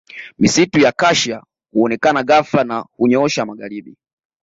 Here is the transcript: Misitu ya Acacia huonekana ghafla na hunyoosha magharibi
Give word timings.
Misitu 0.39 0.79
ya 0.79 0.89
Acacia 0.89 1.43
huonekana 1.73 2.23
ghafla 2.23 2.63
na 2.63 2.85
hunyoosha 2.97 3.45
magharibi 3.45 3.97